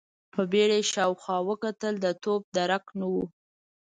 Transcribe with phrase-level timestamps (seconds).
[0.33, 3.15] په بيړه يې شاوخوا وکتل، د توپ درک نه و.